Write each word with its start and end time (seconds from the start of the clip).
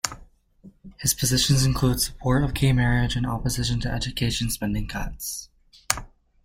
His 0.97 1.13
positions 1.13 1.63
include 1.63 2.01
support 2.01 2.43
of 2.43 2.55
gay 2.55 2.73
marriage 2.73 3.15
and 3.15 3.23
opposition 3.27 3.79
to 3.81 3.91
education 3.91 4.49
spending 4.49 4.87
cuts. 4.87 5.49